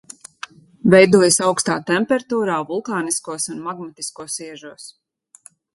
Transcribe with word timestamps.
Veidojas 0.93 1.37
augstā 1.49 1.75
temperatūrā 1.91 2.57
vulkāniskos 2.73 3.47
un 3.57 3.63
magmatiskos 3.69 4.43
iežos. 4.49 4.93